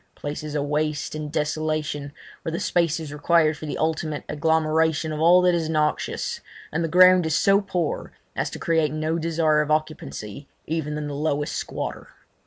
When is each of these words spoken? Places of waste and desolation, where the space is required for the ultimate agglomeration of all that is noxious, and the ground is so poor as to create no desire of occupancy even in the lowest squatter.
Places 0.15 0.55
of 0.55 0.63
waste 0.65 1.13
and 1.13 1.31
desolation, 1.31 2.11
where 2.41 2.51
the 2.51 2.59
space 2.59 2.99
is 2.99 3.13
required 3.13 3.55
for 3.55 3.67
the 3.67 3.77
ultimate 3.77 4.23
agglomeration 4.27 5.11
of 5.11 5.19
all 5.19 5.43
that 5.43 5.53
is 5.53 5.69
noxious, 5.69 6.39
and 6.71 6.83
the 6.83 6.87
ground 6.87 7.27
is 7.27 7.35
so 7.35 7.61
poor 7.61 8.11
as 8.35 8.49
to 8.49 8.57
create 8.57 8.91
no 8.91 9.19
desire 9.19 9.61
of 9.61 9.69
occupancy 9.69 10.47
even 10.65 10.97
in 10.97 11.05
the 11.07 11.13
lowest 11.13 11.55
squatter. 11.55 12.07